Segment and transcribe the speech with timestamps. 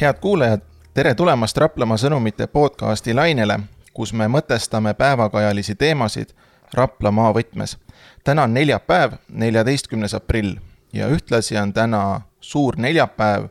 [0.00, 0.60] head kuulajad,
[0.94, 3.60] tere tulemast Raplamaa sõnumite podcasti lainele,
[3.96, 6.34] kus me mõtestame päevakajalisi teemasid
[6.74, 7.78] Rapla maavõtmes.
[8.24, 10.56] täna on neljapäev, neljateistkümnes aprill
[10.92, 13.48] ja ühtlasi on täna suur neljapäev,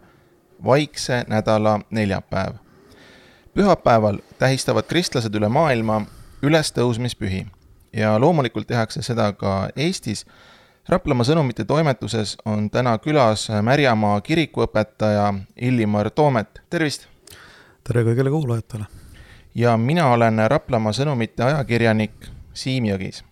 [0.65, 2.53] vaikse nädala neljapäev.
[3.53, 6.01] pühapäeval tähistavad kristlased üle maailma
[6.41, 7.45] ülestõusmispühi
[7.93, 10.25] ja loomulikult tehakse seda ka Eestis
[10.89, 17.07] Raplamaa sõnumite toimetuses on täna külas Märjamaa kirikuõpetaja Illimar Toomet, tervist!
[17.83, 18.85] tere kõigile kuulajatele!
[19.55, 23.23] ja mina olen Raplamaa sõnumite ajakirjanik Siim Jõgis.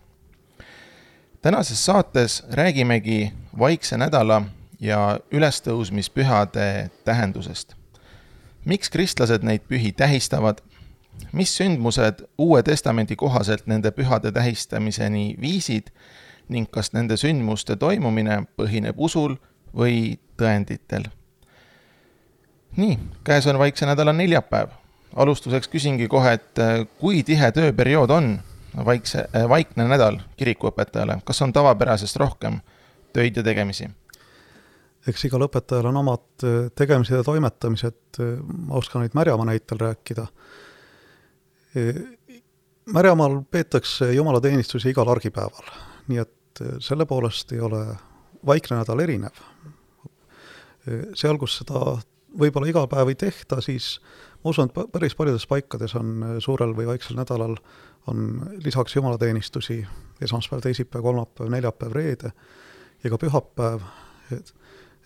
[1.42, 4.42] tänases saates räägimegi Vaikse nädala
[4.80, 7.76] ja ülestõusmispühade tähendusest.
[8.64, 10.58] miks kristlased neid pühi tähistavad,
[11.32, 15.94] mis sündmused Uue Testamendi kohaselt nende pühade tähistamiseni viisid
[16.48, 19.36] ning kas nende sündmuste toimumine põhineb usul
[19.76, 21.08] või tõenditel.
[22.76, 24.68] nii, käes on Vaikse nädala neljapäev.
[25.16, 28.38] alustuseks küsingi kohe, et äh, kui tihe tööperiood on
[28.84, 32.60] Vaikse, äh, Vaikne nädal kirikuõpetajale, kas on tavapärasest rohkem
[33.12, 33.88] töid ja tegemisi?
[35.08, 40.26] eks igal õpetajal on omad äh, tegemised ja toimetamised, ma oskan neid Märjamaa näitel rääkida.
[42.94, 45.72] Märjamaal peetakse jumalateenistusi igal argipäeval
[46.08, 47.86] nii et eh, selle poolest ei ole
[48.44, 49.38] Vaikne nädal erinev.
[51.16, 51.94] Seal, kus seda
[52.38, 53.94] võib-olla iga päev ei tehta, siis
[54.42, 57.56] ma usun, et päris paljudes paikades on eh, suurel või vaiksel nädalal
[58.10, 58.26] on
[58.64, 59.78] lisaks jumalateenistusi
[60.22, 62.32] esmaspäev, teisipäev, kolmapäev, neljapäev, reede
[63.04, 63.86] ja ka pühapäev,
[64.34, 64.54] et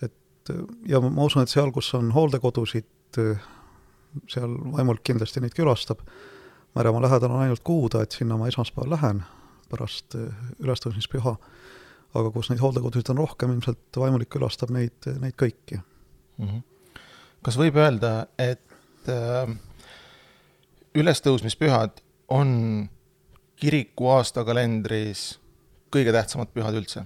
[0.03, 0.51] et
[0.89, 3.19] ja ma usun, et seal, kus on hooldekodusid,
[4.27, 6.03] seal vaimult kindlasti neid külastab,
[6.75, 9.23] Märjamaa lähedal on ainult Kuuda, et sinna ma esmaspäeval lähen
[9.69, 11.35] pärast eh, ülestõusmispüha,
[12.19, 16.47] aga kus neid hooldekodusid on rohkem, ilmselt vaimulik külastab neid, neid kõiki mm.
[16.47, 17.01] -hmm.
[17.45, 19.53] kas võib öelda, et äh,
[20.97, 22.01] ülestõusmispühad
[22.33, 22.89] on
[23.59, 25.39] kiriku aastakalendris
[25.93, 27.05] kõige tähtsamad pühad üldse?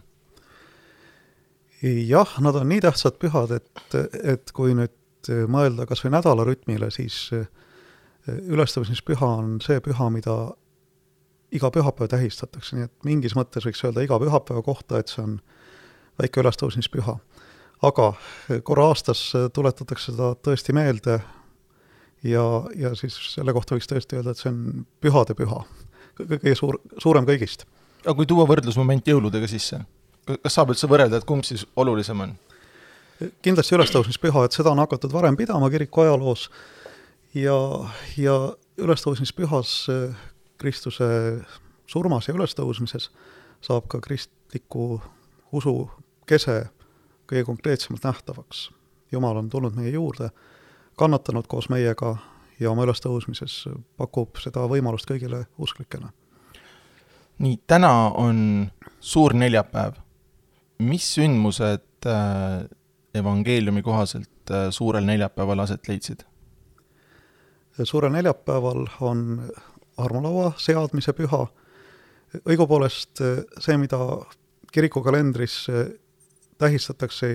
[1.84, 4.94] jah, nad on nii tähtsad pühad, et, et kui nüüd
[5.52, 7.48] mõelda kas või nädalarütmile, siis eh,
[8.28, 10.38] ülestõusmispüha on see püha, mida
[11.54, 15.38] iga pühapäev tähistatakse, nii et mingis mõttes võiks öelda iga pühapäeva kohta, et see on
[16.22, 17.18] väike ülestõusmispüha.
[17.84, 18.14] aga
[18.64, 19.22] korra aastas
[19.54, 21.20] tuletatakse seda tõesti meelde
[22.24, 22.44] ja,
[22.76, 25.64] ja siis selle kohta võiks tõesti öelda, et see on pühade püha,
[26.20, 27.68] kõige suur, suurem kõigist.
[28.06, 29.82] aga kui tuua võrdlusmoment jõuludega sisse,
[30.26, 32.36] kas saab üldse võrrelda, et kumb siis olulisem on?
[33.46, 36.50] kindlasti ülestõusmispüha, et seda on hakatud varem pidama kiriku ajaloos
[37.38, 37.56] ja,
[38.18, 38.36] ja
[38.82, 39.76] ülestõusmispühas
[40.64, 41.06] Kristuse
[41.92, 43.10] surmas ja ülestõusmises
[43.64, 45.02] saab ka kristliku
[45.52, 45.76] usu
[46.28, 46.64] kese
[47.28, 48.70] kõige konkreetsemalt nähtavaks.
[49.12, 50.30] Jumal on tulnud meie juurde,
[51.00, 52.16] kannatanud koos meiega
[52.60, 53.64] ja oma ülestõusmises
[54.00, 56.12] pakub seda võimalust kõigile usklikele.
[57.44, 58.70] nii, täna on
[59.00, 60.00] suur neljapäev.
[60.80, 62.66] mis sündmused äh,
[63.14, 66.24] evangeeliumi kohaselt äh, suurel neljapäeval aset leidsid?
[67.84, 69.52] suurel neljapäeval on
[69.98, 71.46] armulaua seadmise püha,
[72.50, 74.00] õigupoolest eh, see, mida
[74.74, 75.94] kirikukalendris eh,
[76.58, 77.34] tähistatakse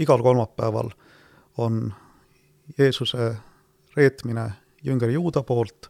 [0.00, 0.90] igal kolmapäeval,
[1.62, 1.86] on
[2.78, 3.34] Jeesuse
[3.96, 4.48] reetmine
[4.84, 5.88] jünger Juuda poolt,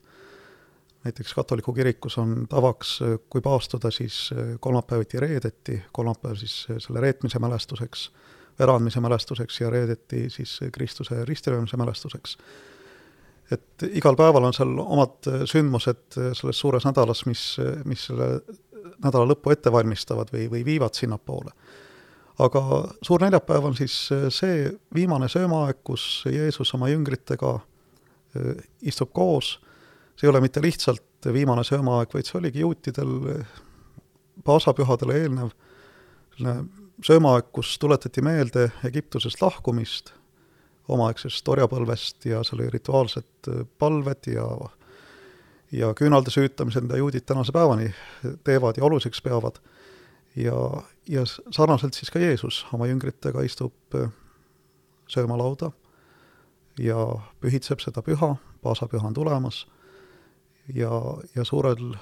[1.04, 7.38] näiteks katoliku kirikus on tavaks, eh, kui paastuda, siis kolmapäeviti reedeti, kolmapäev siis selle reetmise
[7.42, 8.10] mälestuseks,
[8.58, 12.38] vereandmise mälestuseks ja reedeti siis Kristuse ristilöömise mälestuseks
[13.52, 18.06] et igal päeval on seal omad äh, sündmused äh, selles suures nädalas, mis, äh, mis
[18.08, 18.38] selle
[19.04, 21.52] nädala lõppu ette valmistavad või, või viivad sinnapoole.
[22.38, 22.60] aga
[23.02, 23.94] suur neljapäev on siis
[24.34, 27.52] see viimane söömaaeg, kus Jeesus oma jüngritega
[28.82, 29.60] istub koos,
[30.18, 33.12] see ei ole mitte lihtsalt viimane söömaaeg, vaid see oligi juutidel
[34.44, 35.54] paasapühadele eelnev
[36.34, 36.64] selline
[37.06, 40.12] söömaaeg, kus tuletati meelde Egiptusest lahkumist
[40.88, 44.48] omaaegsest orjapõlvest ja seal oli rituaalsed äh, palved ja
[45.74, 47.88] ja küünalde süütamised, mida juudid tänase päevani
[48.44, 49.58] teevad ja oluliseks peavad.
[50.36, 54.10] ja, ja sarnaselt siis ka Jeesus oma jüngritega istub äh,
[55.08, 55.72] söömalauda
[56.78, 56.98] ja
[57.40, 59.66] pühitseb seda püha, paasapüha on tulemas,
[60.74, 60.90] ja,
[61.36, 61.94] ja suurel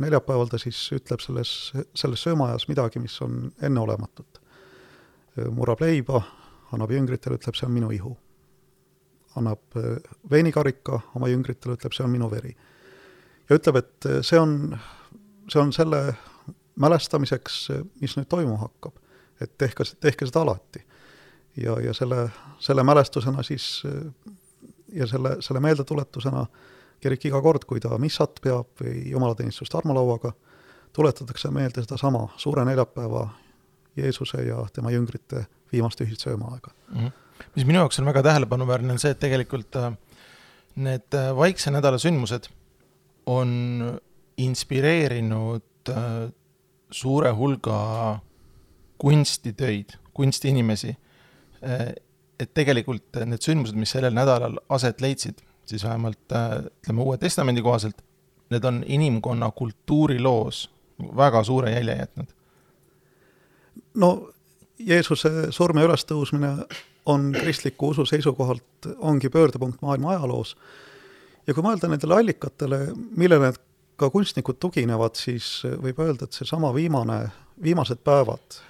[0.00, 4.40] neljapäeval ta siis ütleb selles, selles söömaajas midagi, mis on enneolematut.
[5.54, 6.22] murrab leiba,
[6.74, 8.16] annab jüngritele, ütleb, see on minu ihu.
[9.38, 9.98] annab äh,
[10.30, 12.56] veinikarika oma jüngritele, ütleb, see on minu veri.
[13.48, 14.78] ja ütleb, et äh, see on,
[15.48, 16.16] see on selle
[16.80, 17.68] mälestamiseks,
[18.00, 18.96] mis nüüd toimuma hakkab.
[19.40, 20.84] et tehke, tehke seda alati.
[21.56, 22.28] ja, ja selle,
[22.58, 23.82] selle mälestusena siis
[24.92, 26.46] ja selle, selle meeldetuletusena
[27.00, 30.32] kirik iga kord, kui ta missat peab või jumalateenistust armulauaga,
[30.92, 33.28] tuletatakse meelde sedasama suure neljapäeva
[33.96, 36.98] Jeesuse ja tema jüngrite viimast ühist söömaaega mm.
[36.98, 37.10] -hmm.
[37.54, 39.92] mis minu jaoks on väga tähelepanuväärne, on see, et tegelikult äh,
[40.76, 42.50] need äh, Vaikse nädala sündmused
[43.26, 44.00] on
[44.36, 46.32] inspireerinud äh,
[46.90, 48.18] suure hulga
[48.98, 50.96] kunstitöid, kunstiinimesi.
[52.40, 56.32] et tegelikult need sündmused, mis sellel nädalal aset leidsid, siis vähemalt
[56.82, 58.00] ütleme Uue Testamendi kohaselt,
[58.50, 60.70] need on inimkonna kultuuriloos
[61.16, 62.32] väga suure jälje jätnud
[63.94, 64.12] no
[64.80, 66.52] Jeesuse surm ja ülestõusmine
[67.10, 70.56] on kristliku usu seisukohalt, ongi pöördepunkt maailma ajaloos.
[71.46, 72.80] ja kui mõelda nendele allikatele,
[73.16, 73.52] millele
[74.00, 77.22] ka kunstnikud tuginevad, siis võib öelda, et seesama viimane,
[77.62, 78.60] viimased päevad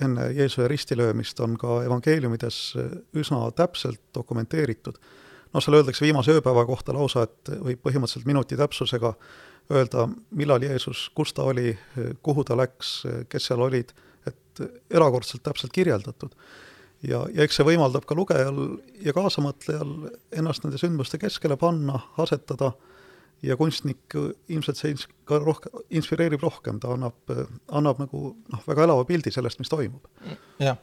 [0.00, 2.58] enne Jeesuse ristilöömist on ka evangeeliumides
[3.16, 4.98] üsna täpselt dokumenteeritud.
[5.52, 9.14] noh, seal öeldakse viimase ööpäeva kohta lausa, et võib põhimõtteliselt minuti täpsusega
[9.70, 11.76] öelda, millal Jeesus, kus ta oli,
[12.22, 13.92] kuhu ta läks, kes seal olid,
[14.26, 16.34] et erakordselt täpselt kirjeldatud.
[17.02, 18.58] ja, ja eks see võimaldab ka lugejal
[19.02, 19.92] ja kaasamõtlejal
[20.38, 22.72] ennast nende sündmuste keskele panna, asetada
[23.42, 24.14] ja kunstnik
[24.48, 27.18] ilmselt see ins-, ka rohkem, inspireerib rohkem, ta annab,
[27.72, 30.06] annab nagu noh, väga elava pildi sellest, mis toimub.
[30.62, 30.78] jah,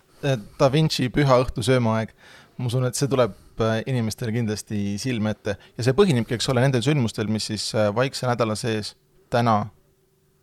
[0.60, 2.12] Da Vinci Püha õhtu söömaaeg,
[2.60, 6.64] ma usun, et see tuleb äh, inimestele kindlasti silme ette ja see põhinebki, eks ole,
[6.64, 8.96] nendel sündmustel, mis siis äh, Vaikse nädala sees
[9.34, 9.62] täna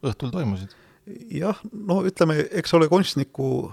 [0.07, 0.75] õhtul toimusid.
[1.33, 3.73] jah, no ütleme, eks ole kunstniku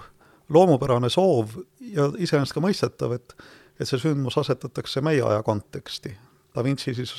[0.52, 3.36] loomupärane soov ja iseenesest ka mõistetav, et
[3.74, 6.12] et see sündmus asetatakse meie aja konteksti.
[6.54, 7.10] Da Vinci siis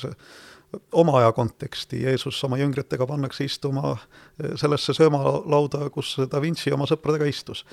[0.92, 6.88] oma aja konteksti, Jeesus oma jüngritega pannakse istuma eh, sellesse söömalauda, kus Da Vinci oma
[6.90, 7.64] sõpradega istus.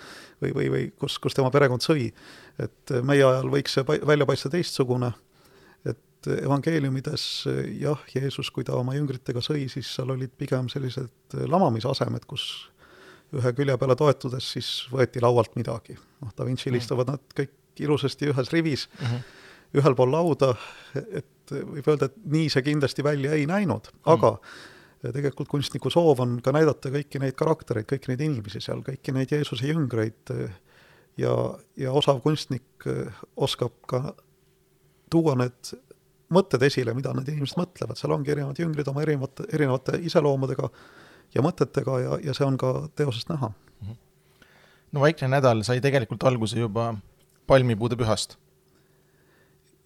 [0.41, 2.11] või, või, või kus, kus tema perekond sõi.
[2.59, 5.13] et eh, meie ajal võiks see välja paista teistsugune,
[5.85, 11.37] et evangeeliumides eh, jah, Jeesus, kui ta oma jüngritega sõi, siis seal olid pigem sellised
[11.49, 12.69] lamamisasemed, kus
[13.33, 15.97] ühe külje peale toetudes siis võeti laualt midagi.
[16.21, 16.83] noh, Da Vinci'l mm.
[16.83, 19.21] istuvad nad kõik ilusasti ühes rivis mm, -hmm.
[19.81, 20.53] ühel pool lauda,
[20.93, 25.13] et et võib öelda, et nii see kindlasti välja ei näinud, aga mm.
[25.15, 29.31] tegelikult kunstniku soov on ka näidata kõiki neid karaktereid, kõiki neid inimesi seal, kõiki neid
[29.33, 30.33] Jeesuse jüngreid
[31.21, 31.33] ja,
[31.77, 32.87] ja osav kunstnik
[33.35, 34.13] oskab ka
[35.13, 35.73] tuua need
[36.33, 40.69] mõtted esile, mida need inimesed mõtlevad, seal ongi erinevad jüngrid oma erinevate, erinevate iseloomudega
[41.35, 43.51] ja mõtetega ja, ja see on ka teosest näha.
[43.83, 43.97] Mhm.
[44.93, 46.93] no Vaikne nädal sai tegelikult alguse juba
[47.47, 48.37] palmipuude pühast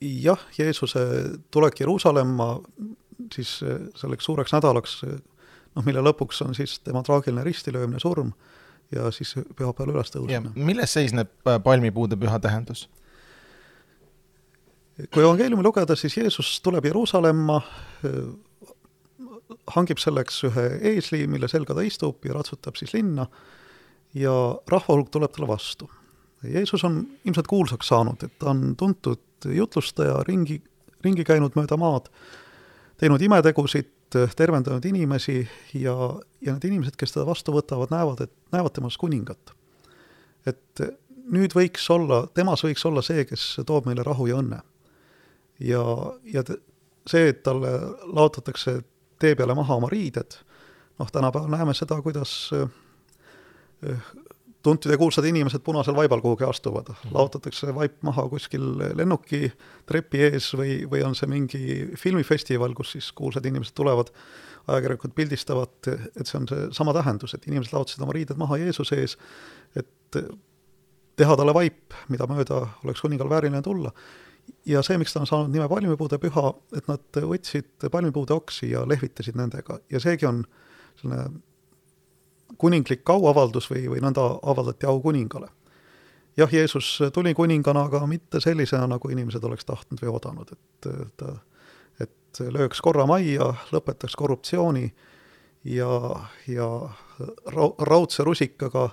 [0.02, 1.00] jah, Jeesuse
[1.52, 2.52] tulek Jeruusalemma
[3.34, 5.18] siis eh, selleks suureks nädalaks, eh,
[5.76, 8.32] noh, mille lõpuks on siis tema traagiline ristilöömine, surm
[8.94, 10.54] ja siis pühapäeval ülestõusmine.
[10.56, 12.88] milles seisneb äh, palmipuude püha tähendus?
[15.14, 17.60] kui evangeeliumi lugeda, siis Jeesus tuleb Jeruusalemma,
[18.08, 18.24] eh,
[19.76, 23.28] hangib selleks ühe eesli, mille selga ta istub ja ratsutab siis linna
[24.18, 24.34] ja
[24.72, 25.90] rahvahulk tuleb talle vastu.
[26.44, 30.62] Jeesus on ilmselt kuulsaks saanud, et ta on tuntud jutlustaja, ringi,
[31.06, 32.10] ringi käinud mööda maad,
[33.02, 33.90] teinud imetegusid,
[34.38, 35.42] tervendanud inimesi
[35.76, 35.96] ja,
[36.42, 39.54] ja need inimesed, kes teda vastu võtavad, näevad, et näevad temas kuningat.
[40.48, 40.82] et
[41.28, 44.62] nüüd võiks olla, temas võiks olla see, kes toob meile rahu ja õnne.
[45.60, 45.84] ja,
[46.34, 46.44] ja
[47.08, 47.74] see, et talle
[48.06, 48.80] laotatakse
[49.20, 50.40] tee peale maha oma riided,
[51.00, 52.52] noh, tänapäeval näeme seda, kuidas
[54.68, 57.14] tuntud ja kuulsad inimesed punasel vaibal kuhugi astuvad, mhm.
[57.16, 58.66] laotatakse vaip maha kuskil
[59.00, 59.52] lennuki
[59.88, 61.64] trepi ees või, või on see mingi
[62.00, 64.12] filmifestival, kus siis kuulsad inimesed tulevad,
[64.68, 69.00] ajakirjanikud pildistavad, et see on see sama tähendus, et inimesed laotasid oma riided maha Jeesuse
[69.00, 69.16] ees,
[69.80, 70.20] et
[71.18, 73.94] teha talle vaip, mida mööda oleks kuningal vääriline tulla.
[74.66, 78.84] ja see, miks ta on saanud nime palmipuude püha, et nad võtsid palmipuude oksi ja
[78.88, 80.44] lehvitasid nendega ja seegi on
[81.00, 81.26] selline
[82.58, 85.50] kuninglik auavaldus või, või nõnda avaldati au kuningale.
[86.38, 91.34] jah, Jeesus tuli kuningana, aga mitte sellisena, nagu inimesed oleks tahtnud või oodanud, et ta,
[92.00, 94.92] et lööks korra majja, lõpetaks korruptsiooni
[95.64, 95.90] ja,
[96.48, 96.68] ja
[97.46, 98.90] ra-, raudse rusikaga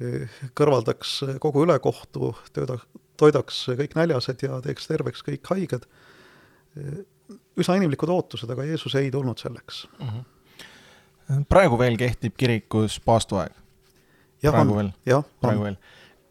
[0.00, 2.78] eh, kõrvaldaks kogu ülekohtu, tööda,
[3.16, 5.88] toidaks kõik näljased ja teeks terveks kõik haiged.
[6.76, 7.02] Eh,
[7.56, 10.08] üsna inimlikud ootused, aga Jeesus ei tulnud selleks mm.
[10.08, 10.31] -hmm
[11.48, 13.52] praegu veel kehtib kirikus paastuaeg?
[14.42, 14.92] praegu veel?
[15.40, 15.76] praegu veel.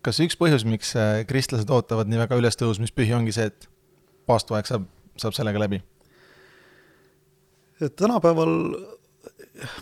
[0.06, 3.70] kas üks põhjus, miks äh, kristlased ootavad nii väga ülestõusmispühi, ongi see, et
[4.30, 4.88] paastuaeg saab,
[5.22, 5.82] saab sellega läbi?
[7.82, 8.58] tänapäeval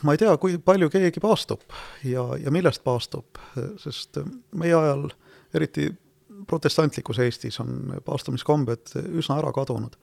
[0.04, 1.64] ma ei tea, kui palju keegi paastub
[2.08, 3.40] ja, ja millest paastub,
[3.82, 4.22] sest
[4.56, 5.10] meie ajal,
[5.56, 5.90] eriti
[6.48, 9.98] protestantlikus Eestis on paastumiskombed üsna ära kadunud.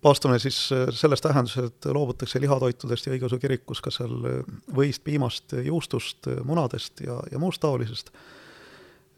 [0.00, 0.56] Paastumine siis
[0.96, 4.14] selles tähenduses, et loobutakse lihatoitudest ja õigeusu kirikus ka seal
[4.74, 8.12] võist, piimast, juustust, munadest ja, ja muust taolisest.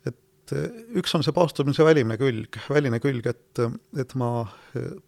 [0.06, 0.54] et
[1.00, 3.62] üks on see paastumise välimine külg, väline külg, et,
[3.96, 4.46] et ma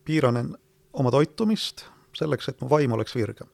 [0.04, 0.54] piiran
[0.96, 1.84] oma toitumist
[2.16, 3.48] selleks, et mu vaim oleks virgem.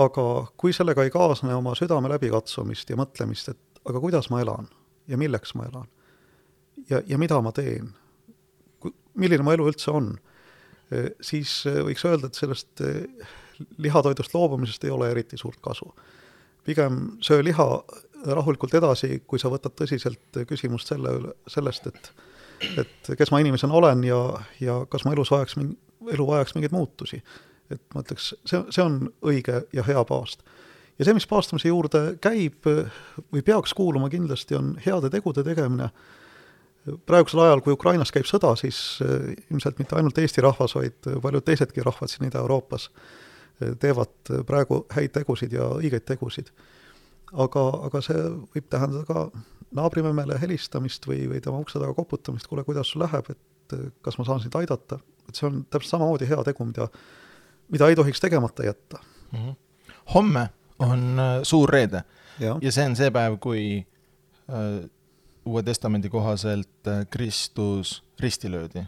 [0.00, 0.24] aga
[0.56, 4.68] kui sellega ei kaasne oma südame läbikatsumist ja mõtlemist, et aga kuidas ma elan
[5.08, 5.88] ja milleks ma elan
[6.88, 7.90] ja, ja mida ma teen,
[9.14, 10.14] milline mu elu üldse on,
[11.22, 11.52] siis
[11.86, 12.82] võiks öelda, et sellest
[13.78, 15.94] lihatoidust loobumisest ei ole eriti suurt kasu.
[16.64, 17.68] pigem söö liha
[18.26, 22.12] rahulikult edasi, kui sa võtad tõsiselt küsimust selle üle, sellest, et
[22.76, 24.18] et kes ma inimesena olen ja,
[24.60, 25.54] ja kas mu elus vajaks,
[26.12, 27.22] elu vajaks mingeid muutusi
[27.70, 30.42] et ma ütleks, see, see on õige ja hea paast.
[30.98, 35.90] ja see, mis paastamise juurde käib või peaks kuuluma kindlasti, on heade tegude tegemine.
[37.06, 41.44] Praegusel ajal, kui Ukrainas käib sõda, siis eh, ilmselt mitte ainult Eesti rahvas, vaid paljud
[41.46, 46.52] teisedki rahvad siin Ida-Euroopas eh, teevad praegu häid tegusid ja õigeid tegusid.
[47.32, 48.22] aga, aga see
[48.54, 49.28] võib tähendada ka
[49.76, 54.18] naabrimemmele helistamist või, või tema ukse taga koputamist, kuule, kuidas sul läheb, et eh, kas
[54.18, 56.88] ma saan sind aidata, et see on täpselt samamoodi hea tegu, mida
[57.70, 58.98] mida ei tohiks tegemata jätta
[59.32, 59.38] mm.
[59.38, 59.54] -hmm.
[60.14, 62.02] homme on suur reede
[62.40, 62.58] ja.
[62.62, 63.86] ja see on see päev, kui
[64.50, 64.90] äh,
[65.44, 68.84] Uue Testamendi kohaselt äh, Kristus risti löödi.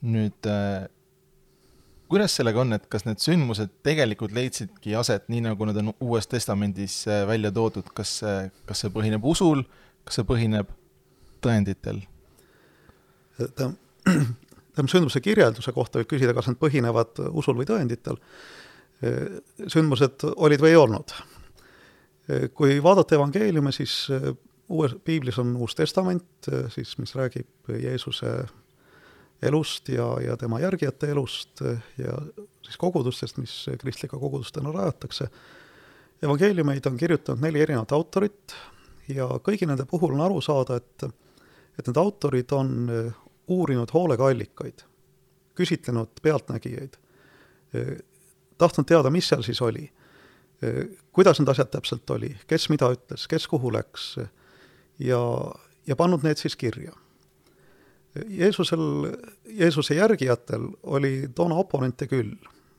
[0.00, 0.88] nüüd äh,
[2.08, 6.26] kuidas sellega on, et kas need sündmused tegelikult leidsidki aset nii, nagu nad on Uues
[6.26, 8.20] Testamendis äh, välja toodud, kas
[8.64, 9.64] kas see põhineb usul,
[10.04, 10.70] kas see põhineb
[11.44, 12.00] tõenditel?
[13.38, 13.76] tähendab,
[14.94, 18.16] sündmuse kirjelduse kohta võib küsida, kas nad põhinevad usul või tõenditel.
[19.66, 21.12] sündmused olid või ei olnud.
[22.54, 24.08] kui vaadata evangeeliume, siis
[24.68, 28.32] uues piiblis on Uus Testament, siis mis räägib Jeesuse
[29.42, 31.62] elust ja, ja tema järgijate elust
[31.98, 32.16] ja
[32.64, 35.28] siis kogudustest, mis kristlike kogudustena rajatakse.
[36.22, 38.54] evangeeliumeid on kirjutanud neli erinevat autorit
[39.08, 41.08] ja kõigi nende puhul on aru saada, et
[41.78, 42.70] et need autorid on
[43.48, 44.82] uurinud hoolega allikaid,
[45.54, 46.96] küsitlenud pealtnägijaid,
[48.58, 49.84] tahtnud teada, mis seal siis oli,
[51.14, 54.16] kuidas need asjad täpselt oli, kes mida ütles, kes kuhu läks
[54.98, 55.20] ja,
[55.86, 56.92] ja pannud need siis kirja.
[58.28, 58.84] Jeesusel,
[59.58, 62.32] Jeesuse järgijatel oli toona oponente küll,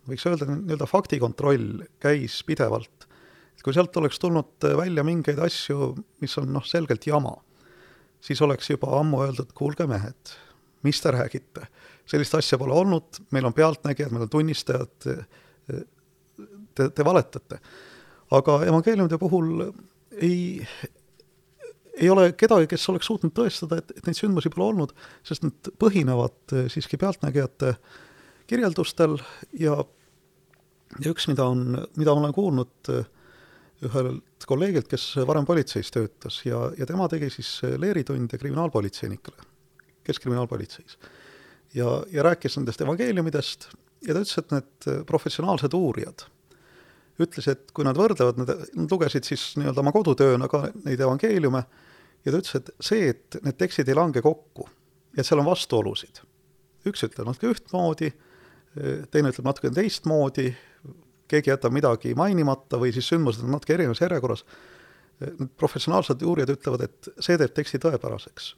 [0.09, 3.07] võiks öelda, nii-öelda faktikontroll käis pidevalt.
[3.63, 7.35] kui sealt oleks tulnud välja mingeid asju, mis on noh, selgelt jama,
[8.23, 10.35] siis oleks juba ammu öeldud, kuulge mehed,
[10.83, 11.67] mis te räägite?
[12.09, 15.09] sellist asja pole olnud, meil on pealtnägijad, meil on tunnistajad,
[16.73, 17.59] te, te valetate.
[18.31, 19.67] aga evangeeliumide puhul
[20.21, 20.65] ei,
[21.99, 24.93] ei ole kedagi, kes oleks suutnud tõestada, et, et neid sündmusi pole olnud,
[25.27, 27.75] sest need põhinevad siiski pealtnägijate
[28.49, 29.17] kirjeldustel
[29.59, 29.77] ja
[30.97, 32.89] ja üks, mida on, mida ma olen kuulnud
[33.85, 39.47] ühelt kolleegilt, kes varem politseis töötas ja, ja tema tegi siis leeritunde kriminaalpolitseinikele
[40.09, 40.97] Keskkriminaalpolitseis.
[41.77, 43.69] ja, ja rääkis nendest evangeeliumidest
[44.07, 46.25] ja ta ütles, et need professionaalsed uurijad
[47.19, 51.63] ütles, et kui nad võrdlevad, nad lugesid siis nii-öelda oma kodutööna ka neid evangeeliume
[52.25, 54.67] ja ta ütles, et see, et need tekstid ei lange kokku
[55.15, 56.23] ja et seal on vastuolusid.
[56.89, 58.13] üks ütleb natuke ühtmoodi,
[59.11, 60.49] teine ütleb natuke teistmoodi,
[61.29, 64.45] keegi jätab midagi mainimata või siis sündmused on natuke erinevas järjekorras,
[65.19, 68.53] need professionaalsed uurijad ütlevad, et see teeb teksti tõepäraseks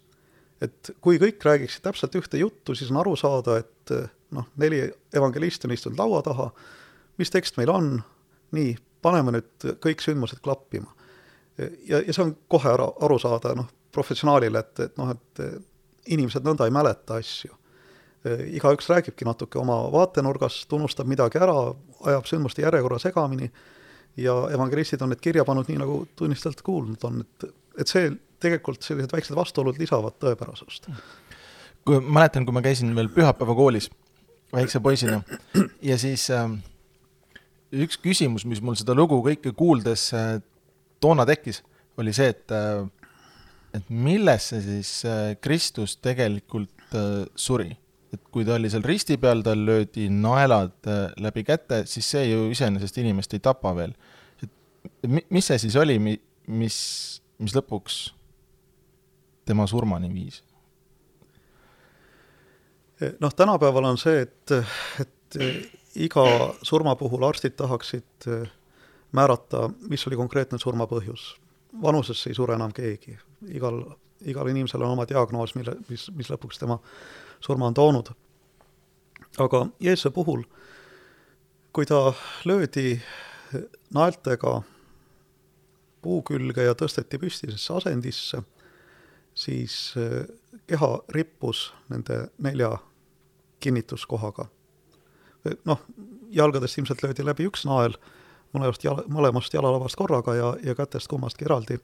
[0.61, 3.93] et kui kõik räägiksid täpselt ühte juttu, siis on aru saada, et
[4.35, 6.49] noh, neli evangelisti on istunud laua taha,
[7.19, 7.95] mis tekst meil on,
[8.55, 10.93] nii, paneme nüüd kõik sündmused klappima.
[11.87, 15.43] Ja, ja see on kohe ära, aru saada noh, professionaalile, et, et noh, et
[16.15, 17.57] inimesed nõnda ei mäleta asju.
[18.53, 21.55] igaüks räägibki natuke oma vaatenurgast, unustab midagi ära,
[22.05, 23.49] ajab sündmuste järjekorra segamini
[24.17, 27.47] ja evangelistid on need kirja pannud nii, nagu tunnistajalt kuulnud on, et,
[27.81, 30.89] et see tegelikult sellised väiksed vastuolud lisavad tõepärasust.
[31.85, 33.89] kui mäletan, kui ma käisin veel pühapäevakoolis
[34.53, 35.21] väikse poisina
[35.81, 36.49] ja siis äh,
[37.71, 40.37] üks küsimus, mis mul seda lugu kõike kuuldes äh,
[41.01, 41.63] toona tekkis,
[42.00, 42.86] oli see, et äh,
[43.74, 47.72] et millesse siis äh, Kristus tegelikult äh, suri.
[48.12, 52.25] et kui ta oli seal risti peal, tal löödi naelad äh, läbi käte, siis see
[52.27, 53.93] ju iseenesest inimest ei tapa veel.
[54.43, 56.77] et mis see siis oli, mis,
[57.39, 58.01] mis lõpuks
[59.48, 60.43] tema surmani viis?
[63.01, 64.51] noh, tänapäeval on see, et,
[65.01, 65.39] et
[66.05, 66.25] iga
[66.62, 68.27] surma puhul arstid tahaksid
[69.11, 71.35] määrata, mis oli konkreetne surma põhjus.
[71.81, 73.83] vanusesse ei sure enam keegi, igal,
[74.27, 76.79] igal inimesel on oma diagnoos, mille, mis, mis lõpuks tema
[77.39, 78.11] surma on toonud.
[79.37, 80.43] aga Jeesuse puhul,
[81.73, 82.13] kui ta
[82.45, 83.01] löödi
[83.93, 84.61] naeltega
[86.01, 88.41] puu külge ja tõsteti püstisesse asendisse,
[89.35, 90.25] siis eh,
[90.67, 92.77] keha rippus nende nelja
[93.59, 94.45] kinnituskohaga.
[95.65, 95.79] noh,
[96.29, 97.95] jalgadest ilmselt löödi läbi üks nael,
[98.55, 101.79] mõlemast jala, mõlemast jalalavast korraga ja, ja kätest kummastki eraldi.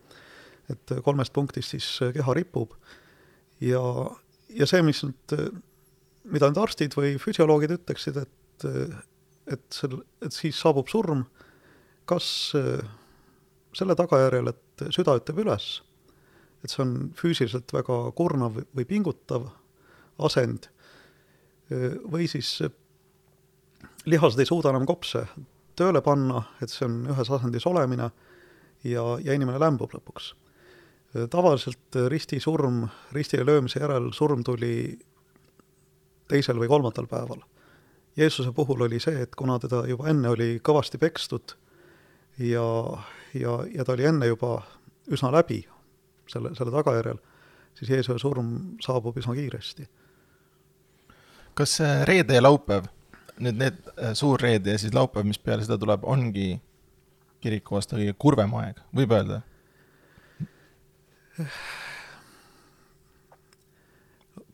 [0.70, 2.74] et kolmest punktist siis keha ripub
[3.64, 3.82] ja,
[4.50, 5.36] ja see, mis nüüd,
[6.28, 8.68] mida nüüd arstid või füsioloogid ütleksid, et,
[9.48, 11.24] et sel, et siis saabub surm,
[12.08, 12.28] kas
[13.78, 15.70] selle tagajärjel, et süda ütleb üles,
[16.64, 19.48] et see on füüsiliselt väga kurnav või pingutav
[20.28, 20.68] asend,
[22.12, 22.58] või siis
[24.08, 25.26] lihased ei suuda enam kopse
[25.77, 28.10] tööle panna, et see on ühes asendis olemine
[28.84, 30.34] ja, ja inimene lämbub lõpuks.
[31.31, 34.98] tavaliselt risti surm, ristile löömise järel surm tuli
[36.27, 37.41] teisel või kolmandal päeval.
[38.17, 41.53] Jeesuse puhul oli see, et kuna teda juba enne oli kõvasti pekstud
[42.41, 42.65] ja,
[43.34, 44.60] ja, ja ta oli enne juba
[45.13, 45.62] üsna läbi
[46.27, 47.22] selle, selle tagajärjel,
[47.77, 48.51] siis Jeesuse surm
[48.84, 49.88] saabub üsna kiiresti.
[51.57, 52.86] kas reede ja laupäev
[53.44, 56.56] nüüd need äh, suur reede ja siis laupäev, mis peale seda tuleb, ongi
[57.44, 59.41] kiriku aasta kõige kurvem aeg, võib öelda?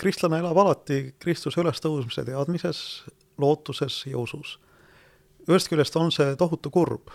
[0.03, 2.79] kristlane elab alati Kristuse ülestõusmise teadmises,
[3.39, 4.57] lootuses ja usus.
[5.47, 7.07] ühest küljest on see tohutu kurb,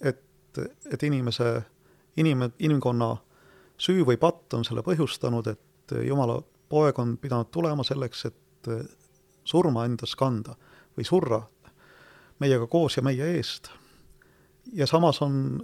[0.00, 0.22] et,
[0.88, 1.62] et inimese,
[2.16, 3.16] inim-, inimkonna
[3.76, 6.38] süü või patt on selle põhjustanud, et Jumala
[6.72, 8.70] poeg on pidanud tulema selleks, et
[9.44, 10.56] surma endas kanda
[10.96, 11.42] või surra
[12.42, 13.70] meiega koos ja meie eest.
[14.72, 15.62] ja samas on,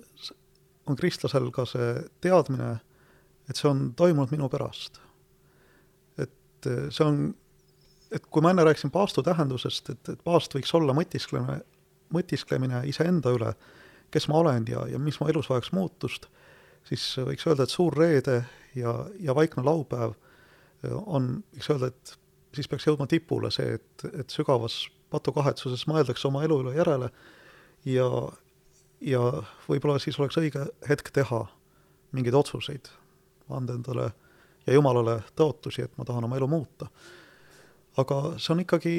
[0.86, 1.90] on kristlasel ka see
[2.24, 2.78] teadmine,
[3.48, 5.00] et see on toimunud minu pärast.
[6.18, 7.22] et eh, see on,
[8.14, 11.60] et kui ma enne rääkisin paastu tähendusest, et, et paast võiks olla mõtisklemine,
[12.14, 13.52] mõtisklemine iseenda üle,
[14.10, 16.28] kes ma olen ja, ja mis mu elus vajaks muutust,
[16.88, 18.40] siis võiks öelda, et suur reede
[18.78, 22.16] ja, ja vaikne laupäev eh, on, võiks öelda, et
[22.54, 27.10] siis peaks jõudma tipule see, et, et sügavas patukahetsuses mõeldakse oma elu üle järele
[27.88, 28.08] ja,
[29.00, 29.22] ja
[29.68, 31.44] võib-olla siis oleks õige hetk teha
[32.16, 32.88] mingeid otsuseid,
[33.52, 34.10] anda endale
[34.66, 36.88] ja Jumalale tõotusi, et ma tahan oma elu muuta.
[37.98, 38.94] aga see on ikkagi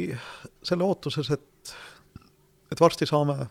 [0.64, 1.74] selle ootuses, et,
[2.72, 3.48] et varsti saame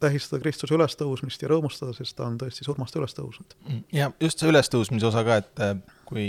[0.00, 3.56] tähistada Kristuse ülestõusmist ja rõõmustada, sest ta on tõesti surmast üles tõusnud.
[3.92, 5.76] ja just see ülestõusmise osa ka, et äh,
[6.08, 6.28] kui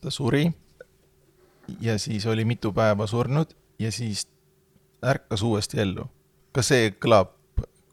[0.00, 0.46] ta suri
[1.80, 4.26] ja siis oli mitu päeva surnud ja siis
[5.04, 6.06] ärkas uuesti ellu.
[6.52, 7.32] kas see kõlab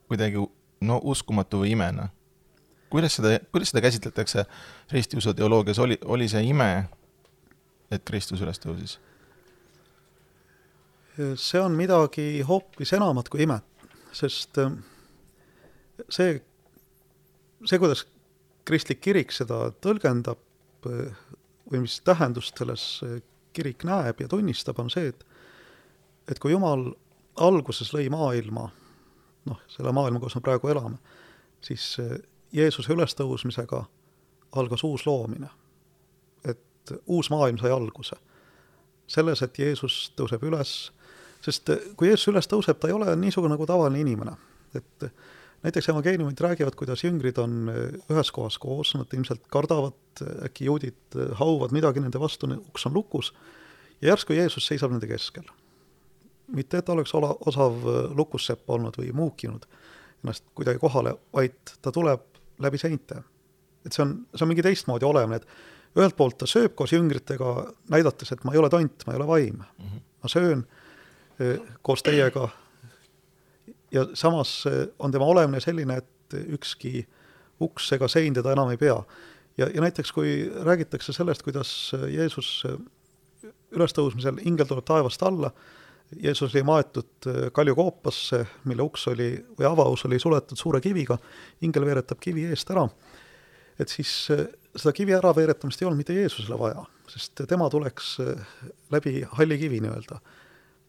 [0.08, 0.40] kuidagi
[0.82, 2.10] no uskumatu või imena?
[2.94, 4.46] kuidas seda, kuidas seda käsitletakse
[4.92, 6.86] ristiusu teoloogias, oli, oli see ime,
[7.92, 9.00] et Kristus üles tõusis?
[11.38, 13.66] see on midagi hoopis enamat kui imet,
[14.14, 14.72] sest äh,
[16.10, 16.40] see,
[17.66, 18.06] see, kuidas
[18.66, 20.42] kristlik kirik seda tõlgendab
[20.90, 21.14] äh,
[21.70, 23.20] või mis tähendust selles äh,
[23.54, 25.26] kirik näeb ja tunnistab, on see, et
[26.32, 26.94] et kui Jumal
[27.36, 28.70] alguses lõi maailma,
[29.50, 31.00] noh, selle maailma, kus me praegu elame,
[31.64, 32.16] siis eh,
[32.54, 33.84] Jeesuse ülestõusmisega
[34.60, 35.50] algas uus loomine.
[36.46, 38.16] et uus maailm sai alguse.
[39.08, 40.92] selles, et Jeesus tõuseb üles,
[41.42, 44.38] sest eh, kui Jeesus üles tõuseb, ta ei ole niisugune nagu tavaline inimene,
[44.76, 45.10] et
[45.64, 50.68] näiteks evangeeliumid räägivad, kuidas jüngrid on eh, ühes kohas koos, nad ilmselt kardavad, eh, äkki
[50.68, 53.32] juudid eh, hauvad midagi nende vastu, uks on lukus,
[54.02, 55.48] ja järsku Jeesus seisab nende keskel.
[56.54, 57.78] mitte, et ta oleks ola-, osav
[58.16, 59.64] lukussepp olnud või muukinud
[60.24, 62.26] ennast kuidagi kohale, vaid ta tuleb
[62.60, 63.24] läbi seinte.
[63.86, 67.56] et see on, see on mingi teistmoodi olemine, et ühelt poolt ta sööb koos jüngritega,
[67.90, 69.88] näidates, et ma ei ole tont, ma ei ole vaim mm.
[69.88, 70.04] -hmm.
[70.24, 70.68] ma söön
[71.82, 72.50] koos teiega
[73.94, 77.04] ja samas eh, on tema olemine selline, et ükski
[77.62, 78.98] uks ega sein teda enam ei pea.
[79.58, 82.78] ja, ja näiteks kui räägitakse sellest, kuidas Jeesus eh,
[83.74, 85.52] ülestõusmisel, ingel tuleb taevast alla,
[86.22, 89.30] Jeesus oli maetud eh, kaljukoopasse, mille uks oli,
[89.60, 91.18] või avaus oli suletud suure kiviga,
[91.62, 92.88] ingel veeretab kivi eest ära,
[93.80, 98.16] et siis seda kivi äraveeretamist ei olnud mitte Jeesusele vaja, sest tema tuleks
[98.94, 100.20] läbi halli kivi nii-öelda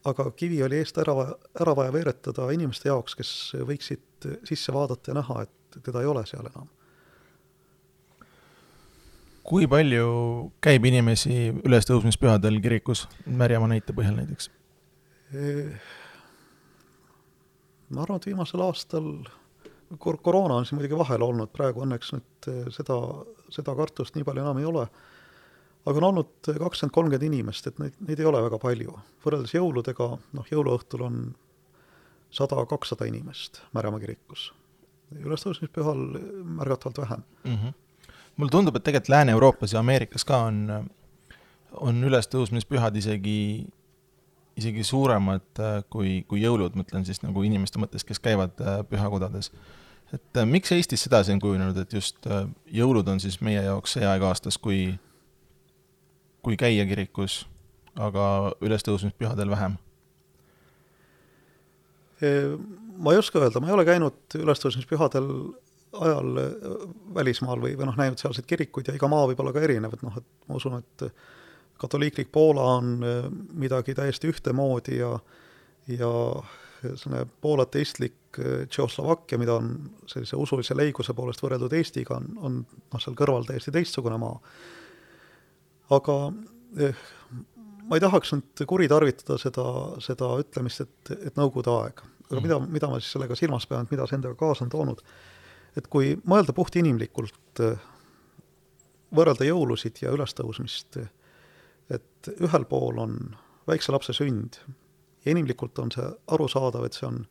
[0.05, 1.15] aga kivi oli eest ära,
[1.61, 3.31] ära vaja veeretada inimeste jaoks, kes
[3.69, 6.69] võiksid sisse vaadata ja näha, et teda ei ole seal enam.
[9.45, 10.07] kui palju
[10.65, 14.51] käib inimesi ülestõusmispühadel kirikus, Märjamaa näite põhjal näiteks?
[17.91, 19.09] ma arvan, et viimasel aastal
[19.99, 22.97] kor-, koroona on siin muidugi vahel olnud, praegu õnneks nüüd seda,
[23.53, 24.87] seda kartust nii palju enam ei ole,
[25.85, 28.99] aga on olnud kakskümmend, kolmkümmend inimest, et neid, neid ei ole väga palju.
[29.25, 31.25] võrreldes jõuludega, noh, jõuluõhtul on
[32.35, 34.53] sada, kakssada inimest Märjamaa kirikus.
[35.15, 36.01] ülestõusmispühal
[36.59, 37.57] märgatavalt vähem mm.
[37.57, 37.73] -hmm.
[38.37, 40.89] mulle tundub, et tegelikult Lääne-Euroopas ja Ameerikas ka on,
[41.73, 43.67] on ülestõusmispühad isegi,
[44.57, 49.53] isegi suuremad äh, kui, kui jõulud, mõtlen siis nagu inimeste mõttes, kes käivad äh, pühakodades.
[50.13, 52.27] et äh, miks Eestis sedasi on kujunenud, et just
[52.67, 54.99] jõulud on siis meie jaoks see aeg aastas, kui,
[56.45, 57.43] kui käia kirikus,
[57.97, 59.81] aga ülestõusmispühadel vähem?
[62.25, 65.27] ma ei oska öelda, ma ei ole käinud ülestõusmispühadel
[66.01, 66.51] ajal äh,
[67.15, 70.05] välismaal või, või noh, näinud sealseid kirikuid ja iga maa võib olla ka erinev, et
[70.07, 71.09] noh, et ma usun, et
[71.81, 75.17] katoliiklik Poola on äh, midagi täiesti ühtemoodi ja
[75.91, 76.11] ja
[76.85, 79.75] selline Poola ateistlik äh, Tšehhoslovakkia, mida on
[80.11, 84.39] sellise usulise leiguse poolest võrreldud Eestiga, on, on noh, seal kõrval täiesti teistsugune maa.
[85.93, 86.17] Aga
[86.81, 87.05] eh,
[87.89, 89.67] ma ei tahaks nüüd kuritarvitada seda,
[90.05, 92.05] seda ütlemist, et, et Nõukogude aeg.
[92.31, 95.05] aga mida, mida ma siis sellega silmas pean, mida see endaga kaasa on toonud?
[95.75, 97.61] et kui mõelda puhtinimlikult,
[99.15, 101.01] võrrelda jõulusid ja ülestõusmist,
[101.91, 103.17] et ühel pool on
[103.67, 104.61] väikse lapse sünd
[105.25, 106.05] ja inimlikult on see
[106.37, 107.25] arusaadav, et see on,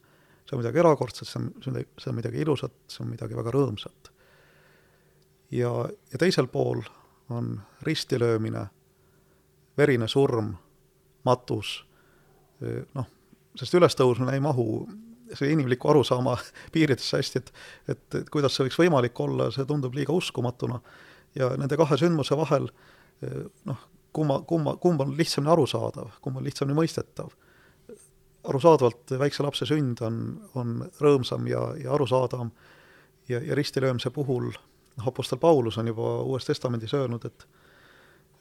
[0.44, 4.12] see on midagi erakordset, see on, see on midagi ilusat, see on midagi väga rõõmsat.
[5.54, 5.72] ja,
[6.12, 6.84] ja teisel pool
[7.30, 8.66] on ristilöömine
[9.78, 10.54] verine surm,
[11.24, 11.86] matus,
[12.94, 13.08] noh,
[13.56, 14.66] sest ülestõusmine ei mahu
[15.34, 16.36] see inimliku arusaama
[16.74, 17.54] piiridesse hästi, et
[17.88, 20.80] et, et kuidas see võiks võimalik olla, see tundub liiga uskumatuna.
[21.36, 22.68] ja nende kahe sündmuse vahel
[23.66, 27.34] noh, kumma, kumma, kumb on lihtsamini arusaadav, kumb on lihtsamini mõistetav.
[28.44, 30.16] arusaadavalt väikse lapse sünd on,
[30.60, 32.52] on rõõmsam ja, ja arusaadavam
[33.30, 34.52] ja, ja ristilöömise puhul
[34.98, 37.48] noh, Apostel Paulus on juba Uues Testamendis öelnud, et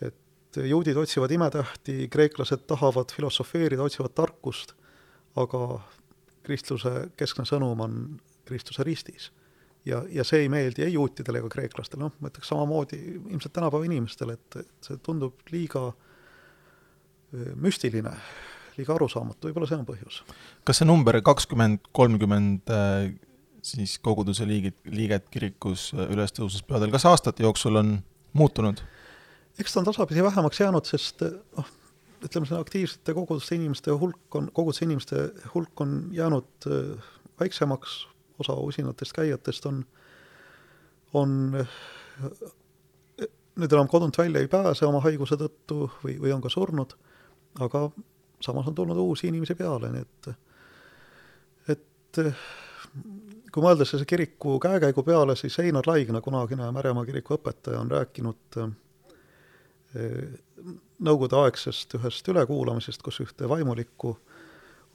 [0.02, 4.74] et juudid otsivad imetähti, kreeklased tahavad filosofeerida, otsivad tarkust,
[5.40, 5.80] aga
[6.44, 7.94] kristluse keskne sõnum on
[8.44, 9.30] Kristuse ristis.
[9.86, 13.88] ja, ja see ei meeldi ei juutidele ega kreeklastele, noh, ma ütleks samamoodi ilmselt tänapäeva
[13.88, 15.88] inimestele, et, et see tundub liiga
[17.56, 18.12] müstiline,
[18.76, 20.20] liiga arusaamatu, võib-olla see on põhjus.
[20.68, 23.12] kas see number kakskümmend, kolmkümmend äh,
[23.62, 27.94] siis koguduse liigid, liiget kirikus äh, ülestõusmispühadel, kas aastate jooksul on
[28.38, 28.82] muutunud?
[29.60, 31.68] eks ta on tasapisi vähemaks jäänud, sest noh,
[32.24, 38.06] ütleme, see aktiivsete koguduste inimeste hulk on, koguduse inimeste hulk on jäänud äh, väiksemaks,
[38.42, 39.84] osa usinatest käijatest on,
[41.14, 41.76] on äh,
[43.60, 46.94] nüüd enam kodunt välja ei pääse oma haiguse tõttu või, või on ka surnud,
[47.60, 47.90] aga
[48.42, 50.32] samas on tulnud uusi inimesi peale, nii et
[51.72, 52.18] et
[53.52, 58.58] kui mõelda selle kiriku käekäigu peale, siis Einar Laigna, kunagine Märjamaa kiriku õpetaja, on rääkinud
[58.62, 58.70] äh,
[61.02, 64.14] nõukogudeaegsest ühest ülekuulamisest, kus ühte vaimulikku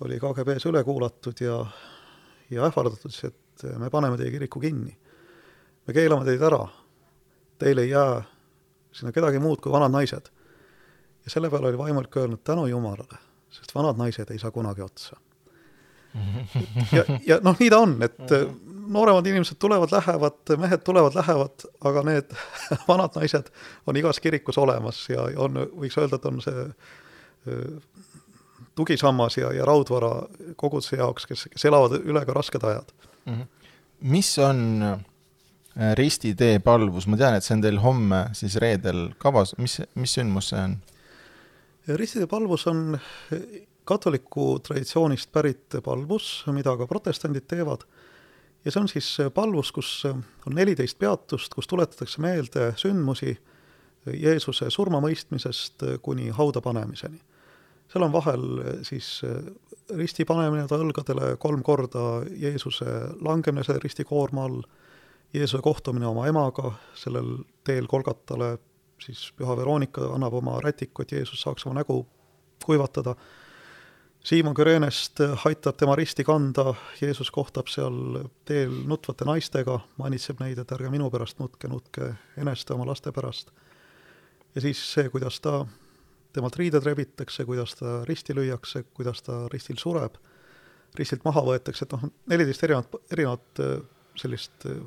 [0.05, 1.59] oli KGB-s üle kuulatud ja,
[2.49, 4.97] ja ähvardatud siis, et me paneme teie kiriku kinni.
[5.87, 6.65] me keelame teid ära,
[7.59, 8.23] teil ei jää
[8.91, 10.29] sinna kedagi muud kui vanad naised.
[11.25, 15.17] ja selle peale oli vaimulik öelnud tänu jumalale, sest vanad naised ei saa kunagi otsa.
[16.95, 18.33] Ja, ja noh, nii ta on, et
[18.87, 22.35] nooremad inimesed tulevad, lähevad, mehed tulevad, lähevad, aga need
[22.89, 23.51] vanad naised
[23.87, 26.67] on igas kirikus olemas ja on, võiks öelda, et on see
[28.77, 30.11] tugisammas ja, ja raudvara
[30.55, 32.91] koguduse jaoks, kes, kes elavad üle ka rasked ajad
[33.25, 33.33] mm.
[33.33, 33.71] -hmm.
[33.99, 39.55] mis on äh, ristitee palvus, ma tean, et see on teil homme siis reedel kavas,
[39.57, 40.77] mis, mis sündmus see on?
[41.87, 42.99] ristitee palvus on
[43.87, 47.87] katoliku traditsioonist pärit palvus, mida ka protestandid teevad
[48.65, 53.37] ja see on siis palvus, kus on neliteist peatust, kus tuletatakse meelde sündmusi
[54.07, 57.19] Jeesuse surmamõistmisest kuni hauda panemiseni.
[57.87, 58.43] seal on vahel
[58.83, 59.21] siis
[59.95, 62.85] risti panemine ta õlgadele kolm korda, Jeesuse
[63.23, 64.61] langemine selle ristikoorma all,
[65.33, 68.57] Jeesuse kohtumine oma emaga sellel teel Kolgatale,
[68.99, 72.05] siis Püha Veronika annab oma rätiku, et Jeesus saaks oma nägu
[72.65, 73.15] kuivatada
[74.23, 80.73] Siimon Kürenest aitab tema risti kanda, Jeesus kohtab seal teel nutvate naistega, manitseb neid, et
[80.75, 83.53] ärge minu pärast nutke, nutke eneste oma laste pärast.
[84.55, 85.61] ja siis see, kuidas ta,
[86.33, 90.17] temalt riided rebitakse, kuidas ta risti lüüakse, kuidas ta ristil sureb,
[90.97, 93.79] ristilt maha võetakse, et noh, neliteist erinevat, erinevat äh,
[94.17, 94.81] sellist äh,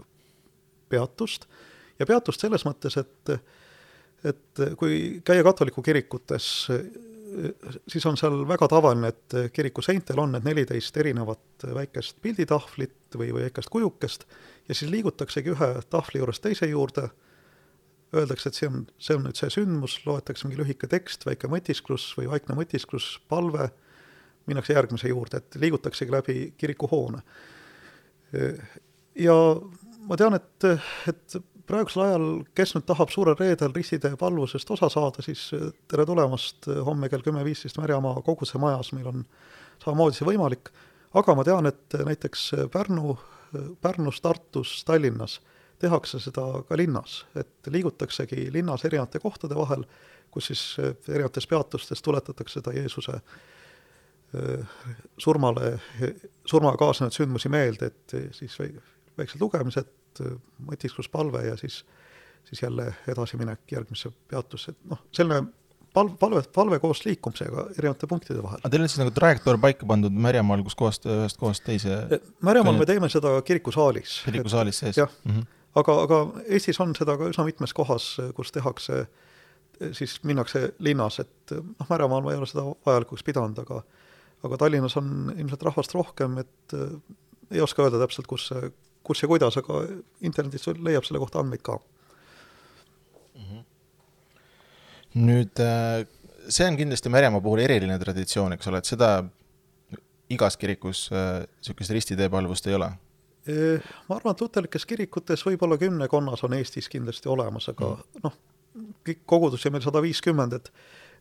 [0.90, 1.46] peatust
[2.00, 3.40] ja peatust selles mõttes, et
[4.20, 6.68] et kui käia katoliku kirikutes,
[7.88, 13.30] siis on seal väga tavaline, et kiriku seintel on need neliteist erinevat väikest pilditahvlit või,
[13.34, 14.24] või väikest kujukest
[14.68, 17.08] ja siis liigutaksegi ühe tahvli juurest teise juurde,
[18.14, 22.08] öeldakse, et see on, see on nüüd see sündmus, loetakse mingi lühike tekst, väike mõtisklus
[22.18, 23.70] või vaikne mõtisklus, palve,
[24.50, 27.22] minnakse järgmise juurde, et liigutaksegi läbi kirikuhoone.
[29.18, 29.36] ja
[30.08, 30.66] ma tean, et,
[31.10, 31.38] et
[31.70, 35.48] praegusel ajal, kes nüüd tahab suurel reedel ristitee palvusest osa saada, siis
[35.90, 39.24] tere tulemast homme kell kümme viisteist Märjamaa koguse majas, meil on
[39.82, 40.72] samamoodi see võimalik,
[41.16, 43.14] aga ma tean, et näiteks Pärnu,
[43.82, 45.38] Pärnus, Tartus, Tallinnas
[45.80, 49.86] tehakse seda ka linnas, et liigutaksegi linnas erinevate kohtade vahel,
[50.30, 53.16] kus siis erinevates peatustes tuletatakse seda Jeesuse
[55.18, 55.72] surmale,
[56.46, 58.54] surmaga kaasnenud sündmusi meelde, et siis
[59.18, 59.88] väiksed lugemised,
[60.66, 61.84] mõtiskluspalve ja siis,
[62.48, 65.44] siis jälle edasiminek järgmisse peatusse, et noh, selline
[65.94, 68.60] palv, palve, palve koos liikumisega erinevate punktide vahel.
[68.62, 72.02] aga teil on siis nagu trajektoor paika pandud Märjamaal, kus kohast, ühest kohast teise?
[72.46, 74.20] Märjamaal me teeme seda kirikusaalis.
[74.26, 75.00] kirikusaalis sees?
[75.00, 75.48] jah mm, -hmm.
[75.82, 79.06] aga, aga Eestis on seda ka üsna mitmes kohas, kus tehakse,
[79.96, 83.82] siis minnakse linnas, et noh, Märjamaal ma ei ole seda vajalikuks pidanud, aga
[84.44, 86.74] aga Tallinnas on ilmselt rahvast rohkem, et
[87.50, 88.70] ei oska öelda täpselt, kus see
[89.02, 89.82] kus ja kuidas, aga
[90.20, 91.78] internetist leiab selle kohta andmeid ka
[93.34, 93.44] mm.
[93.44, 93.62] -hmm.
[95.26, 96.06] nüüd äh,
[96.48, 99.10] see on kindlasti Märjamaa puhul eriline traditsioon, eks ole, et seda
[100.30, 102.90] igas kirikus niisugust äh, ristiteepalvust ei ole?
[104.08, 108.24] Ma arvan, et luterlikes kirikutes võib-olla kümnekonnas on Eestis kindlasti olemas, aga mm.
[108.24, 108.34] noh,
[109.06, 110.72] kõik kogudusi on meil sada viiskümmend, et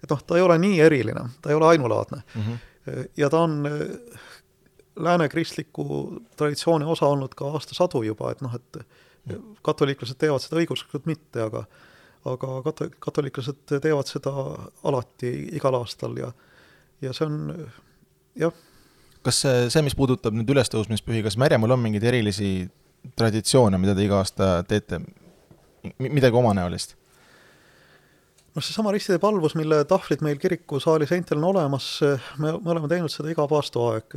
[0.03, 2.41] et noh, ta ei ole nii eriline, ta ei ole ainulaadne mm.
[2.41, 3.07] -hmm.
[3.17, 3.67] ja ta on
[4.99, 8.81] lääne kristliku traditsiooni osa olnud ka aastasadu juba, et noh, et
[9.65, 11.65] katoliiklased teevad seda õiguslikult mitte, aga
[12.27, 14.33] aga kato-, katoliiklased teevad seda
[14.83, 16.31] alati igal aastal ja
[17.01, 17.69] ja see on
[18.35, 18.53] jah.
[19.23, 22.51] kas see, see, mis puudutab nüüd ülestõusmispühi, kas Märjamaal on mingeid erilisi
[23.15, 24.99] traditsioone, mida te iga aasta teete,
[25.99, 26.98] midagi omanäolist?
[28.59, 31.87] Noh, seesama ristide palvus, mille tahvlid meil kirikusaali seintel on olemas,
[32.41, 34.15] me, me oleme teinud seda iga paastoaeg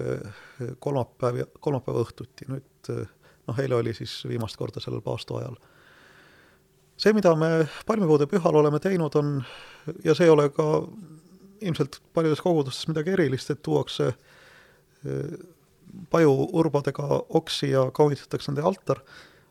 [0.82, 5.54] kolmapäev, kolmapäeva õhtuti, nüüd noh, eile oli siis viimast korda sellel paastoajal.
[6.96, 9.36] see, mida me palmipuude pühal oleme teinud, on,
[10.04, 10.66] ja see ei ole ka
[11.62, 14.12] ilmselt paljudes kogudustes midagi erilist, et tuuakse
[16.10, 17.06] pajuurbadega
[17.38, 19.02] oksi ja kaunitatakse nende altar,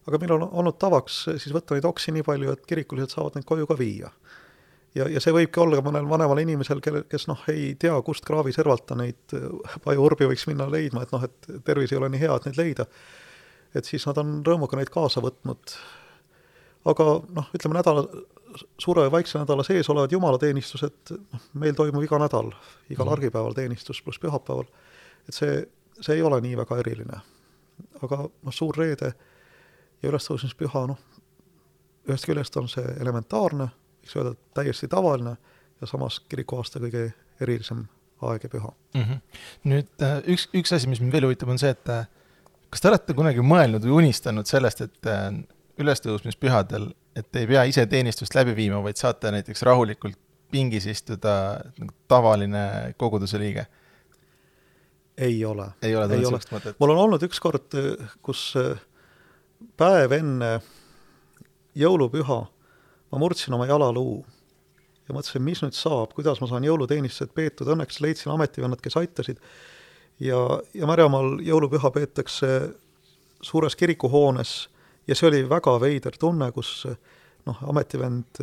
[0.08, 3.48] aga meil on olnud tavaks siis võtta neid oksi nii palju, et kirikulised saavad neid
[3.48, 4.12] koju ka viia
[4.96, 8.54] ja, ja see võibki olla mõnel vanemal inimesel, kelle, kes noh, ei tea, kust kraavi
[8.56, 9.36] servalt ta neid
[9.86, 12.88] pajuurbi võiks minna leidma, et noh, et tervis ei ole nii hea, et neid leida.
[13.76, 15.76] et siis nad on rõõmuga neid kaasa võtnud.
[16.92, 18.08] aga noh, ütleme nädala,
[18.82, 22.52] suure ja vaikse nädala sees olevad jumalateenistused, noh, meil toimub iga nädal,
[22.90, 23.14] igal mm.
[23.14, 24.68] argipäeval teenistus pluss pühapäeval,
[25.28, 25.62] et see,
[26.02, 27.22] see ei ole nii väga eriline.
[28.02, 29.14] aga noh, suur reede
[30.02, 31.00] ja ülestõusmispüha, noh,
[32.10, 33.70] ühest küljest on see elementaarne
[34.02, 35.36] võiks öelda, täiesti tavaline
[35.82, 37.10] ja samas kirikuaasta kõige
[37.42, 37.86] erilisem
[38.22, 39.02] aeg ja püha mm.
[39.02, 39.22] -hmm.
[39.72, 42.06] nüüd äh, üks, üks asi, mis mind veel huvitab, on see, et äh,
[42.70, 45.30] kas te olete kunagi mõelnud või unistanud sellest, et äh,
[45.82, 50.20] ülestõusmispühadel, et ei pea ise teenistust läbi viima, vaid saate näiteks rahulikult
[50.52, 51.34] pingis istuda
[51.80, 53.66] nagu tavaline koguduse liige?
[55.18, 55.68] ei ole.
[55.82, 56.80] ei ole tulnud sellist mõtet?
[56.80, 57.78] mul on olnud üks kord,
[58.22, 58.52] kus
[59.78, 60.56] päev enne
[61.78, 62.40] jõulupüha
[63.12, 64.22] ma murdsin oma jalaluu
[65.08, 69.42] ja mõtlesin, mis nüüd saab, kuidas ma saan jõuluteenistused peetud, õnneks leidsin ametivennad, kes aitasid.
[70.22, 70.38] Ja,
[70.78, 72.52] ja Märjamaal jõulupüha peetakse
[73.42, 74.54] suures kirikuhoones
[75.10, 76.86] ja see oli väga veider tunne, kus
[77.48, 78.40] noh, ametivend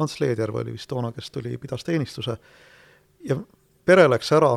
[0.00, 2.36] Ants Leedjärv oli vist toona, kes tuli, pidas teenistuse.
[3.28, 3.36] Ja
[3.84, 4.54] pere läks ära,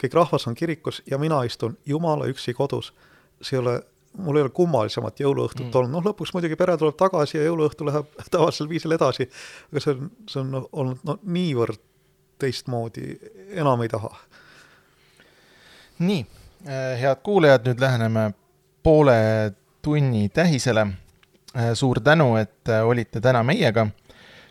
[0.00, 2.92] kõik rahvas on kirikus ja mina istun jumala üksi kodus.
[3.40, 3.80] see ei ole
[4.18, 5.76] mul ei ole kummalisemat jõuluõhtut mm.
[5.78, 9.28] olnud, noh lõpuks muidugi pere tuleb tagasi ja jõuluõhtu läheb tavalisel viisil edasi,
[9.70, 11.80] aga see on, see on olnud no niivõrd
[12.40, 13.14] teistmoodi,
[13.60, 14.10] enam ei taha.
[15.98, 16.26] nii,
[16.66, 18.30] äh, head kuulajad, nüüd läheneme
[18.82, 19.16] poole
[19.82, 20.86] tunni tähisele.
[21.56, 23.86] Äh, suur tänu, et äh, olite täna meiega.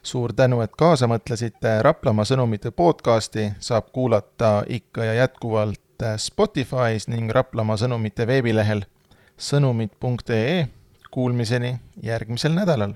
[0.03, 7.31] suur tänu, et kaasa mõtlesite, Raplamaa sõnumite podcasti saab kuulata ikka ja jätkuvalt Spotify's ning
[7.31, 8.85] Raplamaa sõnumite veebilehel
[9.39, 10.67] sõnumid.ee,
[11.11, 12.93] kuulmiseni järgmisel nädalal